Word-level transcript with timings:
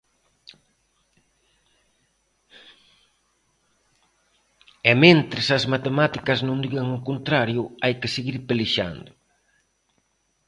E 4.89 4.91
mentres 5.03 5.47
as 5.57 5.65
matemáticas 5.73 6.39
non 6.47 6.57
digan 6.65 6.87
o 6.97 7.03
contrario 7.09 7.61
hai 7.83 7.93
que 8.01 8.13
seguir 8.15 8.37
pelexando. 8.49 9.11